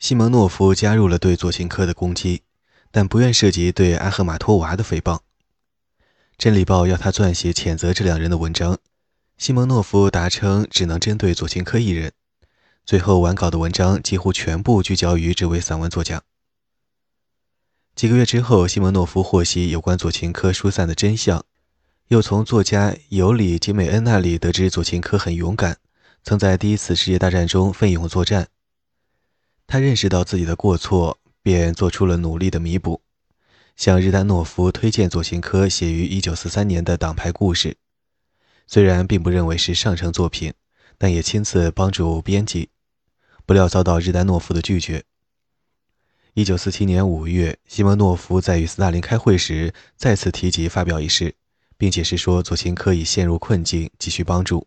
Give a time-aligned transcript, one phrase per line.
[0.00, 2.40] 西蒙诺夫加入了对左琴科的攻击，
[2.90, 5.16] 但不愿涉及对阿赫马托娃的诽谤。
[6.38, 8.78] 《真理报》要他撰写谴责这两人的文章，
[9.36, 12.12] 西蒙诺夫答称只能针对左琴科一人。
[12.86, 16.22] 最后完稿的文章几乎全部聚焦于这位散文作家。
[17.94, 21.44] 几个月之后，西蒙诺夫获悉有关左琴科疏散的真相，
[22.08, 25.76] 又从作家尤里·吉美恩那里得知左琴科很勇敢，
[26.24, 28.48] 曾在第一次世界大战中奋勇作战。
[29.72, 33.02] 他认识到自己的过错，便做出了努力的弥补，
[33.76, 37.68] 向日丹诺夫推荐左琴科写于1943年的《党派故事》，
[38.66, 40.52] 虽然并不认为是上乘作品，
[40.98, 42.70] 但也亲自帮助编辑，
[43.46, 45.04] 不料遭到日丹诺夫的拒绝。
[46.34, 51.36] 1947年5月，西蒙诺夫在与斯大林开会时再次提及发表一事，
[51.78, 54.66] 并解释说左琴科已陷入困境，急需帮助。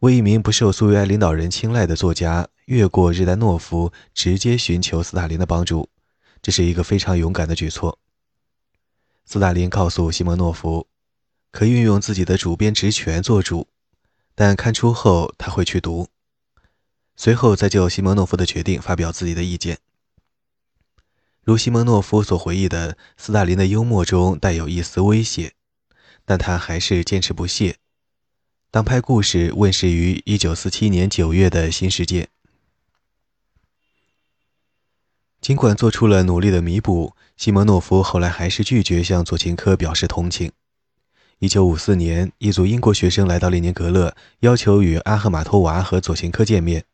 [0.00, 2.48] 为一名不受苏维埃领导人青睐的作家。
[2.66, 5.88] 越过日丹诺夫，直接寻求斯大林的帮助，
[6.42, 7.98] 这是一个非常勇敢的举措。
[9.24, 10.86] 斯大林告诉西蒙诺夫，
[11.50, 13.68] 可以运用自己的主编职权做主，
[14.34, 16.08] 但刊出后他会去读，
[17.16, 19.78] 随后再就西蒙诺夫的决定发表自己的意见。
[21.42, 25.54] 如西蒙诺夫所回忆的，斯大林的幽默中带有一丝威胁，
[26.26, 27.78] 但他还是坚持不懈。
[28.70, 32.24] 党派故事问世于1947年9月的《新世界》。
[35.40, 40.52] 尽管做出了努力的弥补，西蒙诺夫后来还是拒绝向左琴科表示同情。
[41.40, 46.84] 1954年，一组英国学生来到列宁格勒，要求与阿赫马托娃和左琴科见面。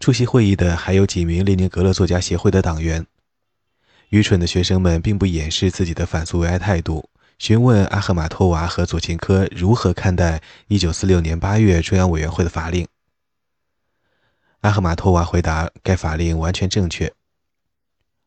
[0.00, 3.06] 出席会议的还有几名列宁格勒作家协会的党员。
[4.08, 7.08] 愚蠢的学生们并不掩饰自己的反苏维埃态度，
[7.38, 12.86] 询问阿赫马托娃和左琴科如何看待1946年8月中央委员会的法令。
[14.60, 17.12] 阿赫马托娃回答：“该法令完全正确。”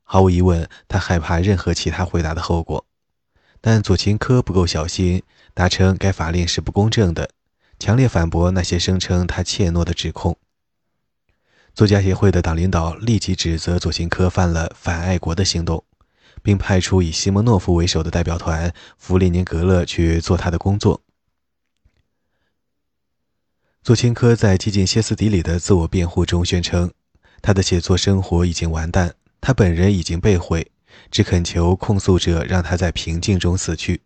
[0.03, 2.85] 毫无疑问，他害怕任何其他回答的后果。
[3.59, 5.21] 但左琴科不够小心，
[5.53, 7.29] 答称该法令是不公正的，
[7.77, 10.37] 强烈反驳那些声称他怯懦的指控。
[11.75, 15.83] 作家协会的党领导立即指责左琴科犯了反爱国的行动，
[16.41, 21.01] 并派出以西蒙诺夫为首的代表团赴列宁格勒去做他的工作。
[23.83, 26.91] 左琴科在接近歇斯底里的自我辩护中宣称，
[27.41, 29.15] 他的写作生活已经完蛋。
[29.39, 30.71] 他本人已经被毁，
[31.09, 34.01] 只恳求控诉者让他在平静中死去。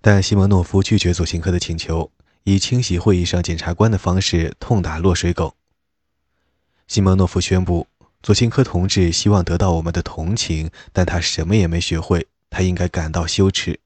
[0.00, 2.10] 但西蒙诺夫拒绝左琴科的请求，
[2.44, 5.56] 以清洗会议上检察官的方式痛打落水狗。
[6.86, 7.86] 西蒙诺夫宣布，
[8.22, 13.80] 左琴科同志希望得到我们的同情，但他什么也没学会，他应该感到羞耻。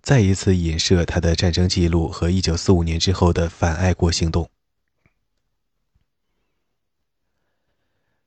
[0.00, 4.48] 再一次影射他的战争记录和1945年之后的反爱国行动。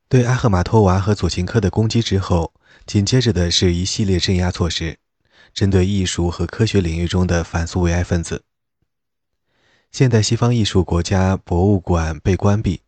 [0.08, 2.52] 对阿赫马托娃和左琴科的攻击之后，
[2.86, 4.98] 紧接着的是一系列镇压措施，
[5.54, 8.44] 针对艺术和科学领域中的反苏维埃分子。
[9.90, 12.82] 现代西方艺术国家博物馆被关闭，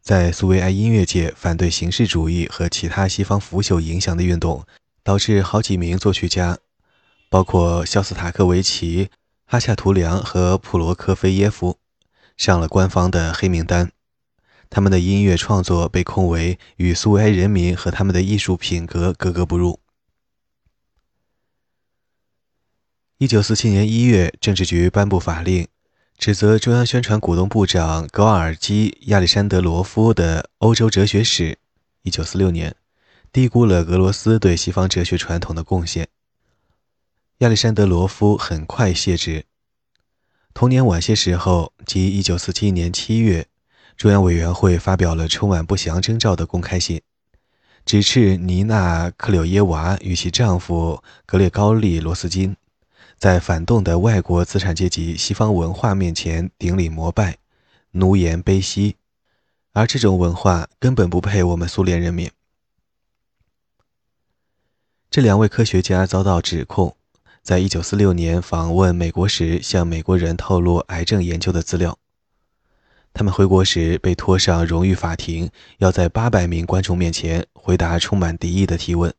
[0.00, 4.64] 在苏维埃音乐界反对形式主义和其他西方腐朽影响的运动，
[5.02, 6.58] 导致好几名作曲家，
[7.28, 9.10] 包括肖斯塔科维奇、
[9.44, 11.78] 哈恰图良和普罗科菲耶夫，
[12.36, 13.92] 上了官方的黑名单。
[14.70, 19.80] 他们的音乐创作被控为与苏维埃人民和他们的艺术品格格格不入。
[23.16, 25.66] 一九四七年一月，政治局颁布法令，
[26.18, 31.52] 指责中央宣传股东部长格瓦尔基·亚历山德罗夫的《欧洲哲学史》
[32.02, 32.74] （一九四六年）
[33.32, 36.08] 低估了俄罗斯对西方哲学传统的贡献。
[37.38, 39.44] 亚历山德罗夫很快卸职。
[40.52, 43.46] 同年晚些时候，即一九四七年七月。
[43.96, 47.00] 中央委员会发表了充满不祥征兆的公开信，
[47.84, 52.56] 指斥尼娜·克柳耶娃与其丈夫格列高利·罗斯金
[53.18, 57.38] 在反动的外国资产阶级西方文化面前顶礼膜拜、
[57.90, 58.94] 奴颜卑膝，
[59.72, 62.30] 而这种文化根本不配我们苏联人民。
[65.10, 66.94] 这两位科学家遭到指控，
[67.42, 71.98] 在一九四六年访问美国时向美国人透露癌症研究的资料。
[73.12, 79.12] 他们回国时被拖上荣誉法庭，要在八百名观众面前回答充满敌意的提问。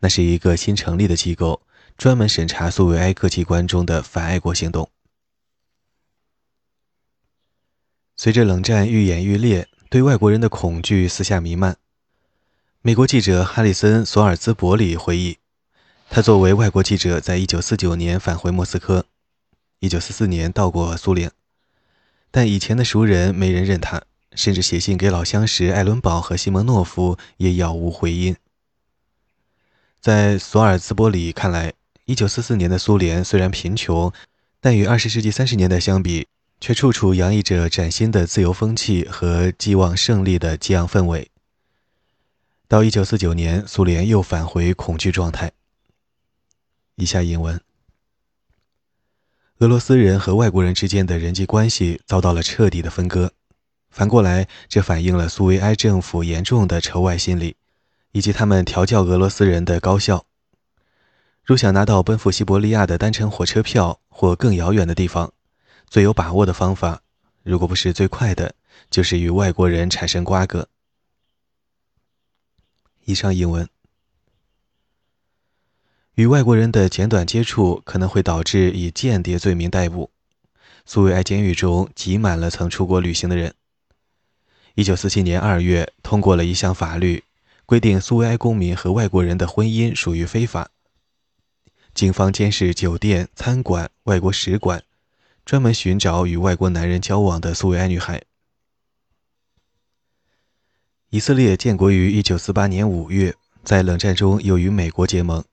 [0.00, 1.62] 那是一个新成立的机构，
[1.96, 4.90] 专门审查苏维埃各机关中的反爱国行动。
[8.16, 11.76] 随着冷战愈演愈烈，对外国人的恐惧四下弥漫。
[12.82, 15.38] 美国记者哈里森·索尔兹伯里回忆，
[16.10, 19.06] 他作为外国记者，在1949年返回莫斯科
[19.80, 21.32] ，1944年到过苏联。
[22.30, 24.02] 但以前的熟人没人认他，
[24.34, 28.36] 甚至写信给老相识艾伦堡和西蒙诺夫也杳无回音。
[30.00, 31.72] 在索尔兹伯里看来
[32.06, 34.12] ，1944年的苏联虽然贫穷，
[34.60, 36.26] 但与20世纪30年代相比，
[36.60, 41.30] 却处处洋溢着崭新的自由风气和寄望胜利的激昂氛围。
[42.66, 45.52] 到1949年，苏联又返回恐惧状态。
[46.96, 47.60] 以下引文：
[49.58, 53.32] 俄罗斯人和外国人之间的人际关系遭到了彻底的分割。
[53.90, 57.56] 反过来，这反映了苏维埃政府严重的仇外心理，
[58.12, 60.26] 以及他们调教俄罗斯人的高效。
[61.44, 65.30] 如想拿到奔赴西伯利亚的单程火车票或更遥远的地方，
[65.90, 67.02] 最有把握的方法，
[67.42, 68.54] 如果不是最快的，
[68.90, 70.68] 就是与外国人产生瓜葛。
[73.04, 73.68] 以上英文。
[76.14, 80.10] 与外国人的简短接触可能会导致以间谍罪名逮捕。
[80.86, 83.52] 苏维埃监狱中挤满了曾出国旅行的人。
[84.76, 87.24] 一九四七年二月，通过了一项法律，
[87.66, 90.70] 规定苏维埃公民和外国人的婚姻属于非法。
[91.94, 94.82] 警方监视酒店、餐馆、外国使馆，
[95.44, 98.20] 专门寻找与外国男人交往的苏维埃女孩。
[101.10, 105.44] 以色列建国于1948年5月，在冷战中又与美国结盟。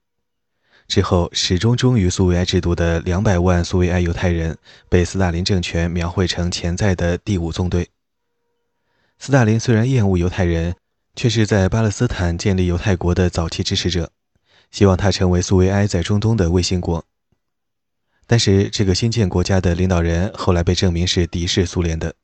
[0.87, 4.57] 之后，始终忠于苏维埃制度的200万苏维埃犹太人
[4.89, 7.89] 被斯大林政权描绘成潜在的第五纵队。
[9.19, 10.75] 斯大林虽然厌恶犹太人，
[11.15, 14.11] 却是在巴勒斯坦建立犹太国的早期支持者，
[14.71, 17.05] 希望他成为苏维埃在中东的卫星国。
[18.25, 22.15] 但是，这个新建国家的领导人后来被证明是敌视苏联的。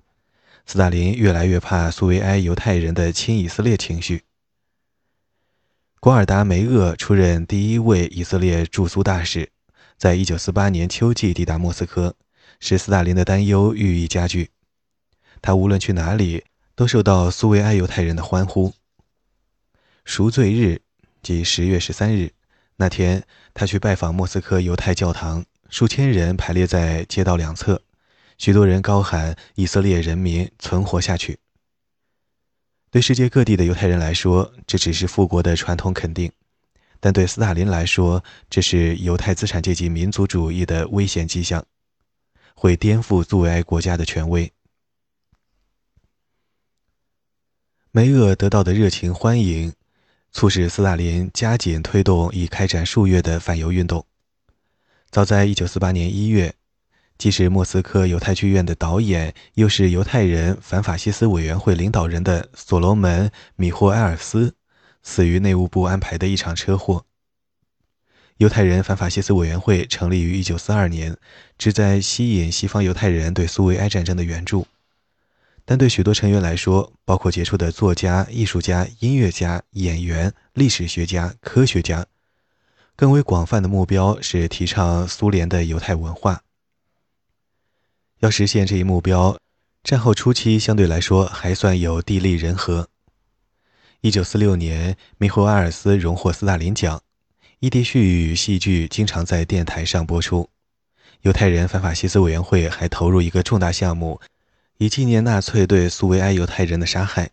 [0.66, 4.24] 斯大林越来越怕苏维埃犹太人的亲以色列情绪。
[6.00, 9.52] 瓜尔达梅厄出任第一位以色列驻苏大使，
[9.98, 12.16] 在一九四八年秋季抵达莫斯科，
[12.60, 14.52] 使斯大林的担忧愈益加剧。
[15.42, 16.46] 他无论去哪里，
[16.76, 18.74] 都受到苏维埃犹太人的欢呼。
[20.06, 20.82] 赎罪日，
[21.22, 22.32] 即十月十三日
[22.80, 23.26] 那天，
[23.56, 27.82] 他去拜访莫斯科犹太教堂，数千人排列在街道两侧。
[28.38, 31.40] 许多人高喊“以色列人民存活下去”。
[32.92, 36.30] 对世界各地的犹太人来说，这只是复国的传统肯定；
[37.00, 41.66] 但对斯大林来说，这是犹太资产阶级民族主义的危险迹象，
[42.54, 44.54] 会颠覆苏维埃国家的权威。
[47.90, 49.74] 梅厄得到的热情欢迎，
[50.32, 54.06] 促使斯大林加紧推动已开展数月的反犹运动。
[55.10, 56.54] 早在1948年1月。
[57.18, 64.54] 既是莫斯科犹太剧院的导演，又是犹太人反法西斯委员会领导人的所罗门·米霍埃尔斯，
[65.02, 67.06] 死于内务部安排的一场车祸。
[68.38, 71.18] 犹太人反法西斯委员会成立于1942年，
[71.58, 74.68] 旨在吸引西方犹太人对苏维埃战争的援助。
[75.70, 82.06] 但对许多成员来说，包括杰出的作家、艺术家、音乐家、演员、历史学家、科学家，
[82.96, 86.42] 更为广泛的目标是提倡苏联的犹太文化。
[88.20, 89.38] 要实现这一目标，
[89.84, 92.88] 战后初期相对来说还算有地利人和。
[94.00, 97.02] 一九四六年，米霍阿尔斯荣获斯大林奖，
[97.60, 100.50] 伊迪絮语戏剧经常在电台上播出。
[101.24, 104.22] 犹太人反法西斯委员会还投入一个重大项目，
[104.80, 107.32] 以纪念纳粹对苏维埃犹太人的杀害，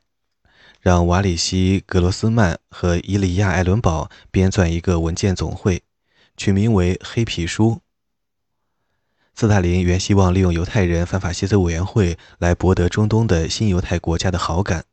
[0.81, 5.83] 让瓦里希·格罗斯曼和伊利亚·艾伦堡编撰一个文件总会，
[6.39, 7.73] 取名为《黑皮书》。
[9.35, 14.85] 斯大林原希望利用犹太人反法西斯委员会来博得中东的新犹太国家的好感，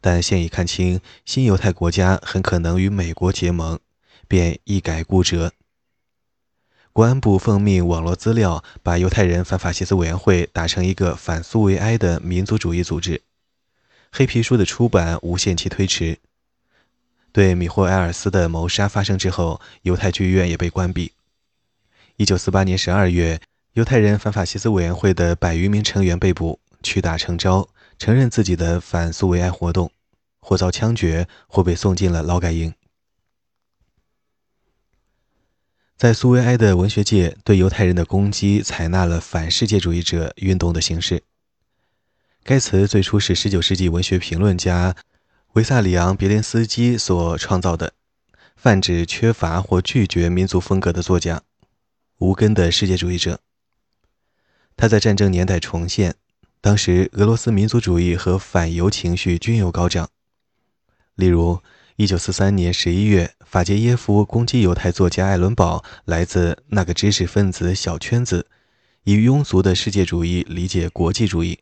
[0.00, 3.80] 但现已看清新犹太国家很可能与美国结盟，
[4.28, 5.52] 便一改固辙。
[6.98, 13.22] 国安部奉命网络资料，把犹太人反法西斯委员会打成一个反苏维埃的民族主义组织。
[14.10, 16.18] 黑皮书的出版无限期推迟。
[17.30, 21.12] 对米霍埃尔斯的谋杀发生之后，犹太剧院也被关闭。
[22.16, 23.40] 一九四八年十二月。
[23.74, 29.88] 犹太人反法西斯委员会的百余名成员被捕，屈打成招，承认自己的反苏维埃活动，
[30.40, 32.74] 或遭枪决，或被送进了劳改营。
[35.98, 41.24] 在苏维埃的文学界，对犹太人的攻击采纳了反世界主义者运动的形式。
[42.44, 44.94] 该词最初是19世纪文学评论家
[45.54, 47.94] 维萨里昂·别林斯基所创造的，
[48.54, 51.42] 泛指缺乏或拒绝民族风格的作家，
[52.18, 53.40] 无根的世界主义者。
[54.76, 56.14] 他在战争年代重现，
[56.60, 60.08] 当时俄罗斯民族主义和反犹情绪均有高涨。
[61.16, 61.60] 例如
[61.98, 68.46] ，1943年11月，法捷耶夫攻击犹太作家艾伦堡，来自那个知识分子小圈子，
[69.02, 71.58] 以庸俗的世界主义理解国际主义，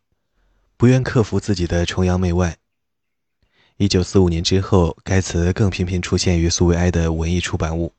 [0.77, 2.59] 不愿克服自己的崇洋媚外。
[3.79, 7.95] 一九四五年之后，该词更频频出现于苏维埃的文艺出版物。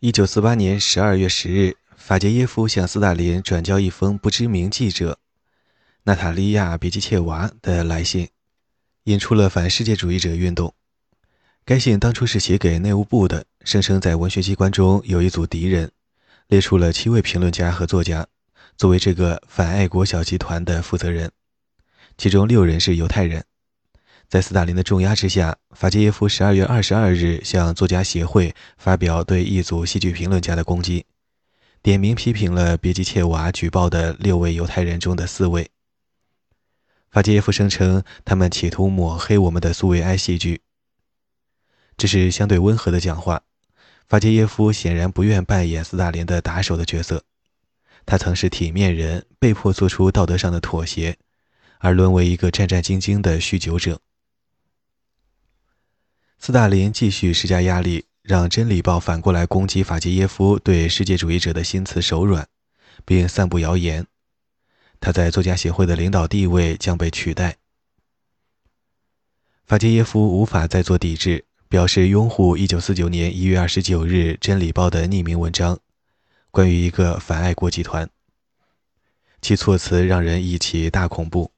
[0.00, 5.18] 一九四八年十二月十日，法杰耶夫向斯大林转交一封不知名记者
[6.02, 8.28] 娜塔莉亚·别基切娃的来信，
[9.04, 10.74] 引出了反世界主义者运动。
[11.64, 15.90] 该信当初是写给内务部的，声称在文学机关中有一组敌人，
[16.48, 18.26] 列出了七位评论家和作家，
[18.76, 21.30] 作为这个反爱国小集团的负责人。
[22.16, 23.44] 其中六人是犹太人，
[24.28, 31.06] 在斯大林的重压之下，法杰耶夫十二月二十二日向作家协会发表对一组戏剧评论家的攻击，
[31.82, 35.70] 点名批评了别吉切娃举报的六位犹太人中的四位。
[37.14, 40.62] 法杰耶夫声称他们企图抹黑我们的苏维埃戏剧。
[41.96, 43.44] 这是相对温和的讲话。
[44.08, 47.22] 法杰耶夫显然不愿扮演斯大林的打手的角色，
[48.04, 51.16] 他曾是体面人，被迫做出道德上的妥协。
[51.78, 54.00] 而沦为一个战战兢兢的酗酒者。
[56.40, 62.48] 斯大林继续施加压力，让《真理报》反过来攻击法杰耶夫对世界主义者的心慈手软，
[63.04, 64.04] 并散布谣言。
[65.04, 67.58] 他在作家协会的领导地位将被取代。
[69.66, 75.78] 法杰耶夫无法再做抵制，表示拥护1949年1月29日《真理报》的匿名文章，
[76.50, 78.08] 关于一个反爱国集团。
[79.42, 81.52] 其措辞让人忆起大恐怖。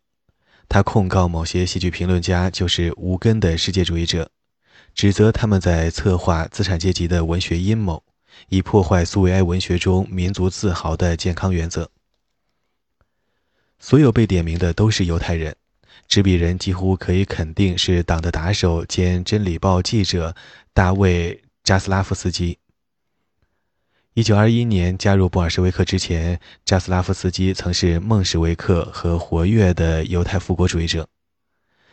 [0.68, 4.28] 他控告某些戏剧评论家就是无根的世界主义者，
[4.92, 8.02] 指责他们在策划资产阶级的文学阴谋，
[8.48, 11.88] 以破坏苏维埃文学中民族自豪的健康原则。
[13.78, 15.54] 所有被点名的都是犹太人，
[16.08, 20.34] 执笔人几乎可以肯定是党的打手兼《真理报》记者
[20.72, 22.58] 大卫·扎斯拉夫斯基。
[24.14, 31.06] 一九二一年加入布尔什维克之前，扎斯拉夫斯基曾是孟什维克和活跃的犹太复国主义者。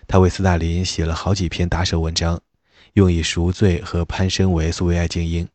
[0.08, 2.42] 他为斯大林写了好几篇打手文章，
[2.94, 5.48] 用以赎罪和攀升为苏维埃精英。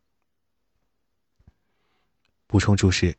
[2.46, 3.14] 补充注释：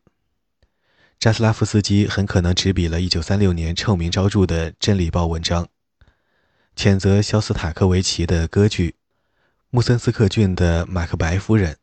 [1.19, 5.67] 扎斯拉夫斯基很可能执笔了一九三六年臭名昭著的《真理报》文章，
[6.77, 8.91] 谴责肖斯塔科维奇的歌剧
[9.69, 11.73] 《穆森斯克郡的马克白夫人》。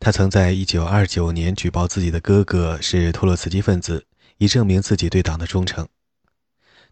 [0.00, 4.04] 他曾在1929年举报自己的哥哥是托洛茨基分子，
[4.38, 5.86] 以证明自己对党的忠诚。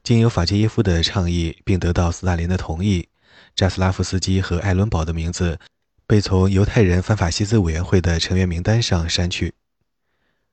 [0.04, 3.08] 经由法杰耶夫的倡议，并得到斯大林的同意，
[3.56, 5.58] 扎斯拉夫斯基和艾伦堡的名字
[6.06, 9.54] 被从犹太人反法西斯委员会的成员名单上删去。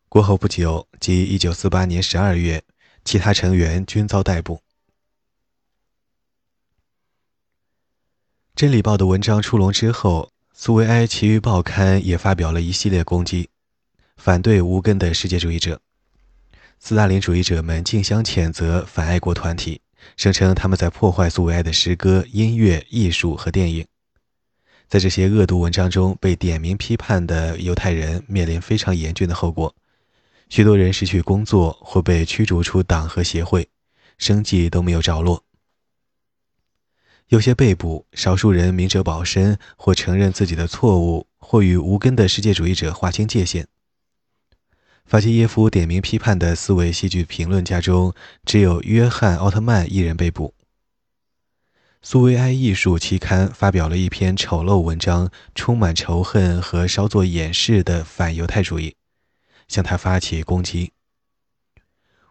[0.09, 2.63] 过后不久，即1948年12月，
[3.05, 4.55] 其他成员均遭逮捕。
[8.55, 10.31] 《真理报》的文章出笼之后。
[10.61, 13.49] 苏维埃其余报刊也发表了一系列攻击，
[14.17, 15.79] 反对无根的世界主义者。
[16.79, 19.79] 斯大林主义者们竞相谴责反爱国团体，
[20.17, 23.87] 声称他们在破坏苏维埃的诗歌、音乐、艺术和电影。
[24.89, 29.73] 在这些恶毒文章中被点名批判的犹太人面临非常严峻的后果，
[30.49, 33.69] 许多人失去工作或被驱逐出党和协会，
[34.17, 35.43] 生计都没有着落。
[37.27, 43.67] 有些被捕，少数人明哲保身，或承认自己的错误，或与无根的世界主义者划清界限。
[45.05, 48.13] 法基耶夫点名批判的四位戏剧评论家中，
[48.45, 50.55] 只有约翰·奥特曼一人被捕。
[52.01, 58.95] 苏维埃艺术期刊发表了一篇丑陋文章，充满仇恨和稍作掩饰的反犹太主义，
[59.69, 60.91] 向他发起攻击。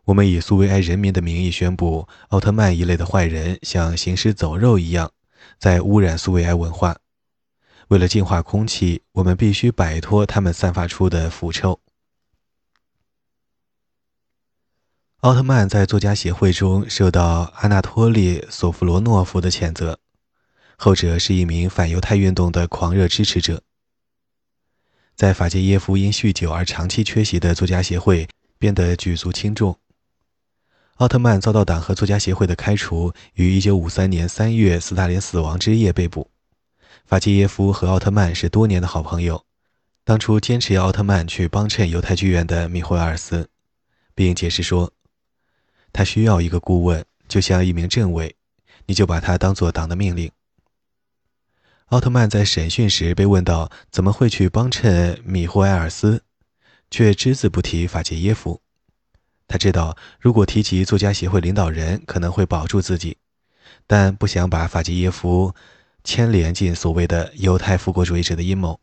[0.04, 5.12] 我们以苏维埃人民的名义宣布，奥特曼一类的坏人像行尸走肉一样，
[5.58, 6.98] 在污染苏维埃文化。
[7.88, 11.80] 为了净化空气，我们必须摆脱他们散发出的腐臭。
[15.20, 19.98] 奥特曼在作家协会中受到阿纳托利·索夫罗诺夫的谴责，
[20.76, 23.62] 后者是一名反犹太运动的狂热支持者。
[25.18, 29.76] 在法杰耶夫因酗酒而长期缺席的作家协会变得举足轻重。
[30.98, 36.30] 奥特曼遭到党和作家协会的开除，于1953年3月斯大林死亡之夜被捕。
[37.04, 39.44] 法基耶夫和奥特曼是多年的好朋友，
[40.04, 43.48] 当初坚持要奥特曼去帮衬犹太剧院的米霍尔斯，
[44.14, 44.92] 并解释说，
[45.92, 48.36] 他需要一个顾问，就像一名政委，
[48.86, 50.30] 你就把他当做党的命令。
[51.88, 56.22] 奥特曼在审讯时被问到怎么会去帮衬米霍埃尔斯，
[56.90, 58.60] 却只字不提法杰耶夫。
[59.46, 63.16] 他知道，如果提及作家协会领导人，可能会保住自己，
[63.86, 65.54] 但不想把法杰耶夫
[66.04, 68.78] 牵连进所谓的犹太复国主义者的阴谋。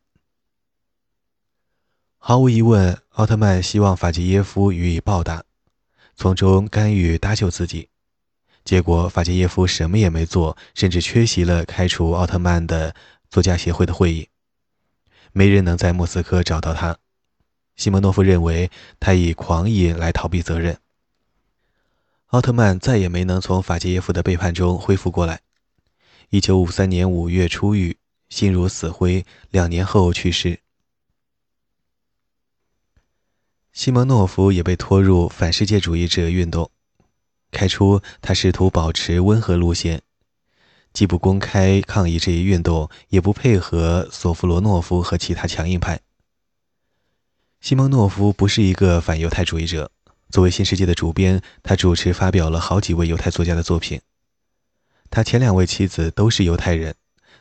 [2.17, 5.43] 毫无疑问，奥特曼希望法基耶夫予以报答。
[6.15, 7.89] 从中干预搭救自己。
[8.65, 12.95] 结果，法杰耶夫什么也没做，甚至缺席了开除奥特曼的
[13.29, 14.27] 作家协会的会议。
[15.31, 16.98] 没人能在莫斯科找到他。
[17.75, 20.79] 西蒙诺夫认为他以狂野来逃避责任。
[22.27, 25.41] 奥特曼再也没能从法杰耶夫的背叛中恢复过来。
[26.29, 27.98] 一九五三年五月出狱，
[28.29, 30.60] 心如死灰，两年后去世。
[33.72, 36.72] 西蒙诺夫也被拖入反世界主义者运动。
[37.55, 40.01] 开初，他试图保持温和路线，
[40.91, 46.01] 既不公开抗议这一运动，也不配合索夫罗诺夫和其他强硬派。
[47.62, 49.89] 西蒙诺夫不是一个反犹太主义者。
[50.29, 54.01] 作为《新世界》的主编，他主持发表了好几位犹太作家的作品。
[55.09, 56.93] 他前两位妻子都是犹太人，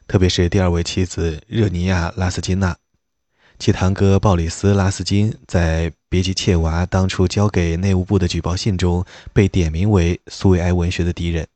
[0.07, 2.77] 特别是第二位妻子热尼亚·拉斯金娜。
[3.59, 11.49] 其堂哥鲍里斯·拉斯金在别吉切娃当初交给内务部的举报信中被点名为苏维埃文学的敌人。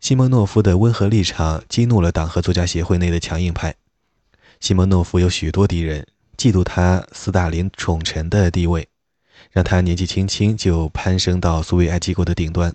[0.00, 3.74] 西蒙诺夫的温和立场激怒了党和作家协会内的强硬派。
[4.60, 8.86] 西蒙诺夫有许多敌人，嫉妒他斯大林宠臣的地位，
[9.50, 12.74] 让他年纪轻轻就攀升到苏维埃机构的顶端。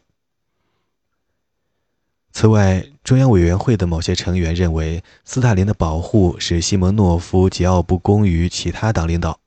[2.31, 9.39] 此外，中央委员会的某些成员认为，斯大林的保护使西蒙诺夫桀骜不恭于其他党领导。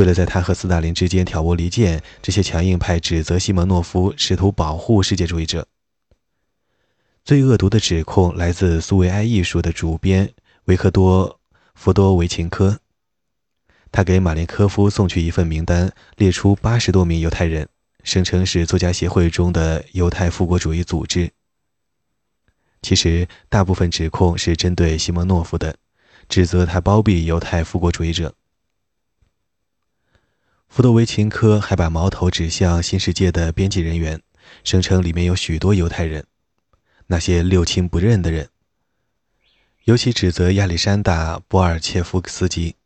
[0.00, 5.68] 为了在他和斯大林之间挑拨离间，这些强硬派指责西蒙诺夫试图保护世界主义者。
[7.22, 10.32] 最恶毒的指控来自苏维埃艺术的主编
[10.64, 11.28] 维克多·
[11.74, 12.80] 弗多维琴科，
[13.92, 17.68] 他给马林科夫送去一份名单，列出八十多名犹太人，
[18.02, 21.30] 声称是作家协会中的犹太复国主义组织。
[22.80, 25.76] 其实，大部分指控是针对西蒙诺夫的，
[26.26, 28.34] 指责他包庇犹太复国主义者。
[30.70, 34.22] 福多维琴科还把矛头指向《新世界》的编辑人员，
[34.62, 36.24] 声称里面有许多犹太人，
[37.08, 38.48] 那些六亲不认的人。
[39.86, 42.76] 尤其指责亚历山大·波尔切夫斯基，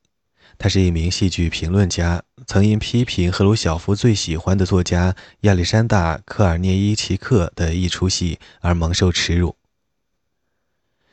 [0.56, 9.56] 他是一名戏剧评论家，曾因批评赫鲁晓夫最喜欢的作家亚历山大·科尔涅伊奇克的一出戏而蒙受耻辱。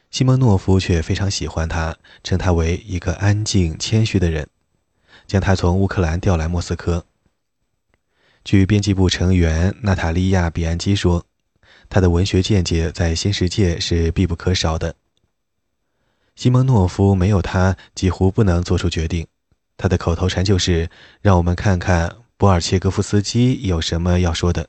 [0.09, 4.47] 西蒙诺夫却非常喜欢他，称他为一个安静、谦虚的人，
[5.31, 7.05] 将他从乌克兰调来莫斯科。
[8.43, 11.25] 据编辑部成员娜塔莉亚·比安基说，
[11.87, 14.93] 他的文学见解在新世界是必不可少的。
[16.35, 19.25] 西蒙诺夫没有他几乎不能做出决定，
[19.77, 20.89] 他的口头禅就是
[21.23, 24.67] ：“让我们看看博尔切格夫斯基有什么要说的。”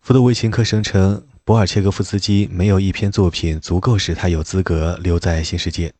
[0.00, 1.26] 福德维琴科声称。
[1.42, 5.94] 博尔切格夫斯基没有一篇作品足够使他有资格留在新世界，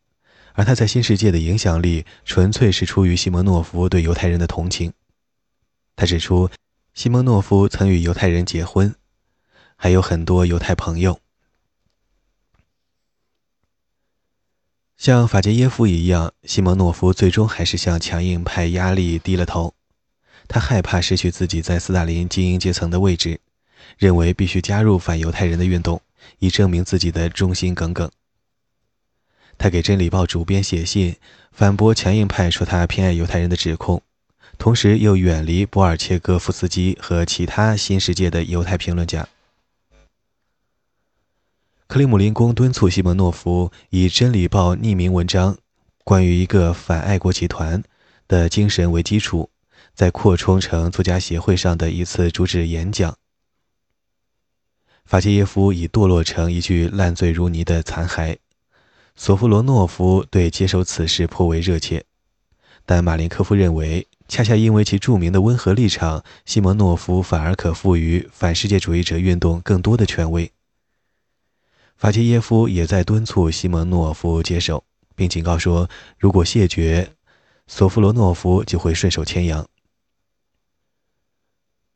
[0.59, 4.93] 而他在新世界的影响力纯粹是出于西蒙诺夫对犹太人的同情。
[5.95, 6.51] 他指出，
[6.95, 8.93] 西蒙诺夫曾与犹太人结婚，
[9.77, 11.21] 还有很多犹太朋友。
[14.97, 19.75] 像法杰耶夫一样，西蒙诺夫最终还是向强硬派压力低了头。
[20.49, 23.41] 他害怕失去自己在斯大林精英阶层的位置。
[23.97, 26.03] 认为必须加入反犹太人的运动，
[26.41, 28.11] 以证明自己的忠心耿耿。
[29.59, 31.17] 他给《真理报》主编写信，
[31.51, 34.01] 反驳强硬派说他偏爱犹太人的指控，
[34.57, 39.29] 同时又远离波尔切戈夫斯基和其他新世界的犹太评论家。
[41.89, 45.59] 克里姆林宫敦促西蒙诺夫以《真理报》匿名文章
[46.05, 47.83] 关于一个反爱国集团
[48.29, 49.51] 的精神为基础，
[49.95, 53.17] 在扩充成作家协会上的一次主旨演讲。
[55.05, 58.37] 法杰耶夫已堕落成一具烂醉如泥的残骸。
[59.21, 62.05] 索夫罗诺夫对接受此事颇为热切，
[62.87, 70.53] 但马林科夫认为，恰恰因为其著名的温和立场，西蒙诺夫反而可赋予反世界主义者运动更多的权威。
[71.97, 74.85] 法杰耶夫也在敦促西蒙诺夫接受，
[75.17, 77.15] 并警告说，如果谢绝，
[77.67, 79.69] 索夫罗诺夫就会顺手牵羊。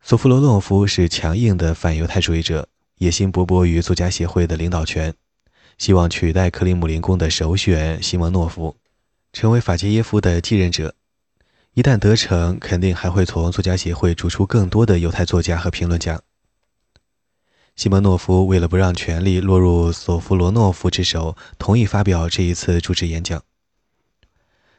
[0.02, 2.68] 索夫罗诺夫是强硬的反犹太主义者。
[2.98, 5.12] 野心勃勃于作家协会的领导权，
[5.82, 8.76] 希望取代克里姆林宫的首选西蒙诺夫，
[9.32, 10.94] 成为法杰耶夫的继任者。
[11.74, 16.22] 一旦得逞，肯定还会从作家协会逐出更多的犹太作家和评论家。
[17.74, 23.42] 西蒙诺夫为了不让权力落入索夫罗诺夫之手，同意发表这一次主旨演讲。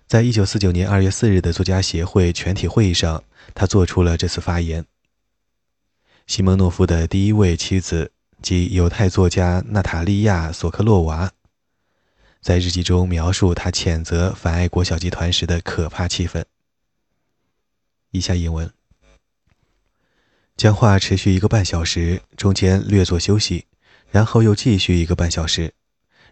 [0.07, 4.85] 在一九四九年二月四日的作家协会全体会议上，他做出了这次发言。
[6.27, 8.13] 西蒙诺夫的第一位妻子
[8.43, 11.31] 即犹太作家娜塔莉亚·索克洛娃，
[12.41, 16.43] 在日记中描述他谴责反爱国小集团时的可怕气氛。
[18.11, 18.69] 以下引文：
[20.57, 23.67] 讲话持续一个半小时，中间略作休息，
[24.11, 25.73] 然后又继续一个半小时。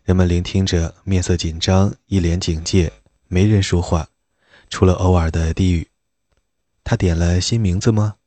[0.04, 2.92] 人们聆听着，面色紧张，一脸警戒，
[3.30, 4.10] 没人说话，
[4.70, 5.88] 除了偶尔的低语。
[6.84, 8.18] 他点了新名字吗？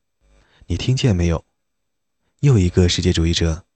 [0.68, 1.44] 你听见没有？
[2.40, 3.66] 又一个世界主义者，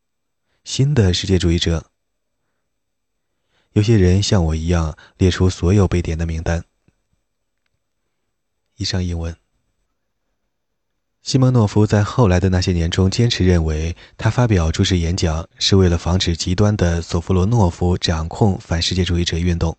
[0.68, 1.86] 新的世界主义者。
[3.72, 6.62] 有些人像我一样列出所有被点的名单。
[8.76, 9.34] 以上英文。
[11.22, 19.78] 西蒙诺夫在后来的那些年中坚持认为，他发表主持演讲是为了防止极端的索弗罗诺夫掌控反世界主义者运动。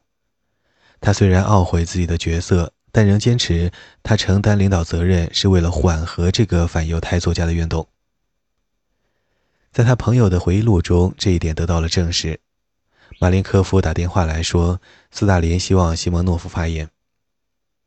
[0.99, 2.73] 他虽然懊悔自己的角色。
[2.91, 3.71] 但仍坚持，
[4.01, 7.87] 他承担领导责任是为了缓和这个反犹太作家的运动。
[9.71, 12.39] 在他朋友的回忆录中，这一点得到了证实。
[13.19, 16.89] 马林科夫打电话来说，斯大林希望西蒙诺夫发言。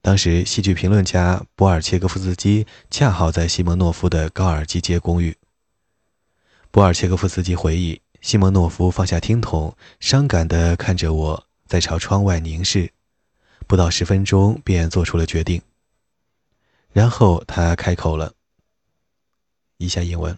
[0.01, 5.37] 当时，戏剧评论家波尔切科夫斯基恰好在西蒙诺夫的高尔基街公寓。
[6.71, 12.93] 波尔切科夫斯基回忆，西蒙诺夫放下听筒，伤感地看着我，在朝窗外凝视。
[13.67, 15.63] 不到十分钟，便做出了决定。
[16.93, 18.35] 然后他开口了。
[19.79, 20.37] 以下英文：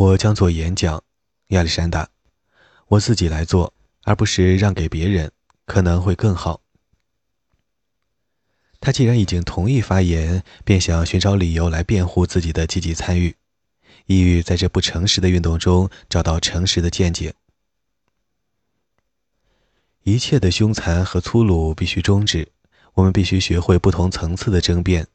[0.00, 1.04] 我将做演讲，
[1.48, 2.08] 亚历山大，
[2.88, 5.30] 我自己来做，而不是让给别人，
[5.66, 6.62] 可能会更好。
[8.80, 13.36] 他既然已经同意发言，便想寻找理由来辩护自己的积极参与，
[14.06, 17.34] 意欲在这不诚实的运动中找到诚实的见解。
[20.04, 22.50] 一切的凶残和粗鲁必须终止。
[22.94, 25.06] 我们必须学会不同层次的争辩，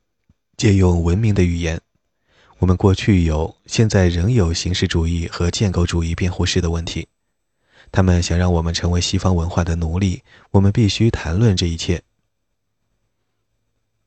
[0.55, 1.81] 借用文明的语言。
[2.59, 7.07] 我们过去有，现在仍有形式主义和建构主义辩护式的问题。
[7.91, 10.23] 他们想让我们成为西方文化的奴隶。
[10.51, 12.01] 我们必须谈论这一切。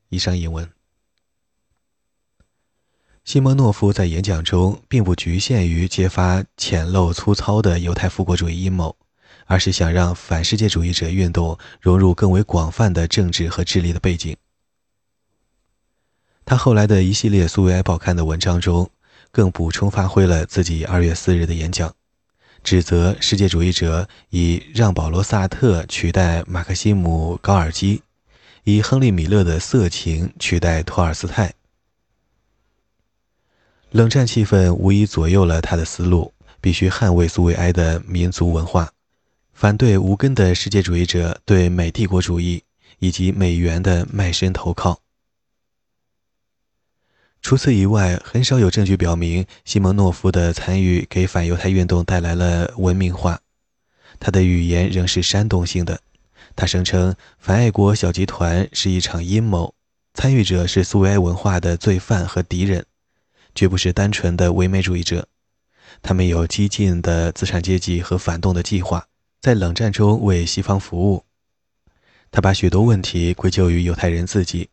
[0.09, 0.69] 以上引文。
[3.25, 8.97] 西蒙诺夫在演讲中并不局限于揭发浅陋粗糙的犹太复国主义阴谋。
[9.45, 14.37] 而是想让反世界主义者运动融入更为广泛的政治和智力的背景。
[16.49, 18.91] 他后来的一系列苏维埃报刊的文章中，
[19.31, 21.95] 更补充发挥了自己二月四日的演讲，
[22.65, 28.01] 指责世界主义者以让保罗·萨特取代马克西姆·高尔基，
[28.65, 31.53] 以亨利·米勒的色情取代托尔斯泰。
[33.91, 36.33] 冷战气氛无疑左右了他的思路，
[36.63, 38.91] 必须捍卫苏维埃的民族文化。
[39.53, 42.63] 反对无根的世界主义者对美帝国主义
[43.01, 44.99] 以及美元的卖身投靠。
[47.41, 53.41] 除此以外，很少有证据表明西蒙诺夫的参与给反犹太运动带来了文明化。
[54.21, 56.01] 他的语言仍是煽动性的。
[56.57, 59.75] 他声称反爱国小集团是一场阴谋，
[60.15, 62.85] 参与者是苏维埃文化的罪犯和敌人，
[63.55, 65.29] 绝不是单纯的唯美主义者。
[66.03, 69.07] 他们有激进的资产阶级和反动的计划。
[69.41, 71.25] 在冷战中为西方服务，
[72.33, 74.69] 他把许多问题归咎于犹太人自己，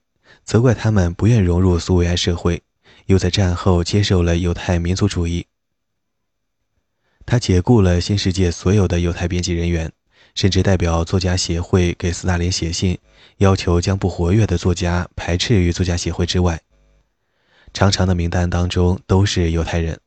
[0.45, 2.61] 责怪他们不愿融入苏维埃社会，
[3.07, 5.47] 又在战后接受了犹太民族主义。
[7.25, 9.91] 他解雇了新世界所有的犹太编辑人员，
[10.35, 12.99] 甚至代表作家协会给斯大林写信，
[13.37, 16.61] 要求将不活跃的作家排斥于作家协会之外。
[17.73, 19.99] 长长的名单当中都是犹太人。